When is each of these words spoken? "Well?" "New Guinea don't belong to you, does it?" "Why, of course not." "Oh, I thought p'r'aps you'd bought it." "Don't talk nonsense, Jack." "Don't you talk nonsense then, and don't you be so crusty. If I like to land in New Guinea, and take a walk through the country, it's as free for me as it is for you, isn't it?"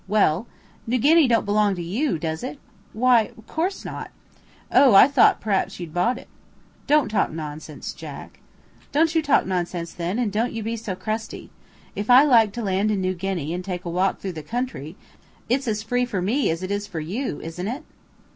"Well?" 0.07 0.47
"New 0.87 0.97
Guinea 0.97 1.27
don't 1.27 1.45
belong 1.45 1.75
to 1.75 1.83
you, 1.83 2.17
does 2.17 2.43
it?" 2.43 2.57
"Why, 2.91 3.31
of 3.37 3.45
course 3.45 3.85
not." 3.85 4.09
"Oh, 4.71 4.95
I 4.95 5.07
thought 5.07 5.39
p'r'aps 5.39 5.79
you'd 5.79 5.93
bought 5.93 6.17
it." 6.17 6.27
"Don't 6.87 7.07
talk 7.09 7.29
nonsense, 7.31 7.93
Jack." 7.93 8.39
"Don't 8.91 9.13
you 9.13 9.21
talk 9.21 9.45
nonsense 9.45 9.93
then, 9.93 10.17
and 10.17 10.31
don't 10.31 10.53
you 10.53 10.63
be 10.63 10.75
so 10.75 10.95
crusty. 10.95 11.51
If 11.95 12.09
I 12.09 12.23
like 12.23 12.51
to 12.53 12.63
land 12.63 12.89
in 12.89 12.99
New 12.99 13.13
Guinea, 13.13 13.53
and 13.53 13.63
take 13.63 13.85
a 13.85 13.91
walk 13.91 14.17
through 14.19 14.33
the 14.33 14.41
country, 14.41 14.95
it's 15.49 15.67
as 15.67 15.83
free 15.83 16.05
for 16.05 16.19
me 16.19 16.49
as 16.49 16.63
it 16.63 16.71
is 16.71 16.87
for 16.87 16.99
you, 16.99 17.39
isn't 17.41 17.67
it?" 17.67 17.83